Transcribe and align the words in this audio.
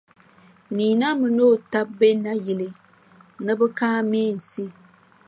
Neena 0.75 1.07
mini 1.19 1.43
o 1.49 1.53
taba 1.71 1.91
be 1.97 2.07
Naayili 2.23 2.67
ni 3.45 3.51
bɛ 3.59 3.67
kaai 3.77 4.01
meensi. 4.11 4.63